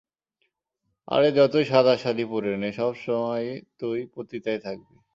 আরে 1.07 1.29
যতই 1.37 1.65
সাদা 1.65 1.93
শাড়ি 1.97 2.23
পড়ে 2.31 2.51
নে, 2.57 2.69
সবসময় 2.71 3.47
তুই 3.79 3.99
পতিতাই 4.13 4.59
থাকবি! 4.65 4.95